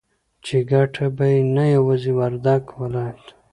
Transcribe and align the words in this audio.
چې 0.45 0.57
گټه 0.71 1.05
به 1.15 1.25
يې 1.33 1.39
نه 1.55 1.65
يوازې 1.75 2.11
وردگ 2.19 2.63
ولايت 2.81 3.25